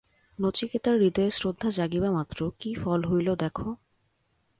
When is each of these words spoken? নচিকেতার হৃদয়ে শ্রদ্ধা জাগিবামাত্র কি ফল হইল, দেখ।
নচিকেতার 0.39 0.95
হৃদয়ে 0.99 1.31
শ্রদ্ধা 1.31 1.69
জাগিবামাত্র 1.69 2.39
কি 2.59 2.71
ফল 2.75 3.01
হইল, 3.05 3.27
দেখ। 3.35 3.57